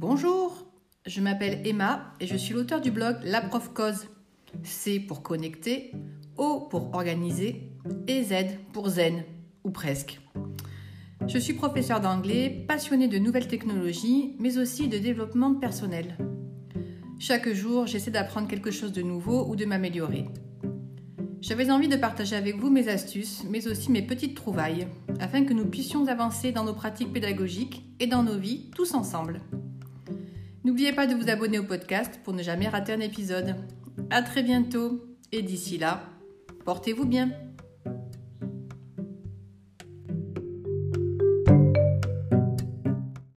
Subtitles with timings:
[0.00, 0.66] Bonjour,
[1.04, 4.06] je m'appelle Emma et je suis l'auteur du blog La Prof Cause.
[4.62, 5.92] C pour connecter,
[6.38, 7.70] O pour organiser
[8.08, 8.32] et Z
[8.72, 9.24] pour zen,
[9.62, 10.18] ou presque.
[11.28, 16.16] Je suis professeur d'anglais, passionné de nouvelles technologies, mais aussi de développement personnel.
[17.18, 20.24] Chaque jour, j'essaie d'apprendre quelque chose de nouveau ou de m'améliorer.
[21.42, 24.88] J'avais envie de partager avec vous mes astuces, mais aussi mes petites trouvailles,
[25.18, 29.42] afin que nous puissions avancer dans nos pratiques pédagogiques et dans nos vies tous ensemble.
[30.62, 33.56] N'oubliez pas de vous abonner au podcast pour ne jamais rater un épisode.
[34.10, 35.02] À très bientôt
[35.32, 36.02] et d'ici là,
[36.66, 37.30] portez-vous bien.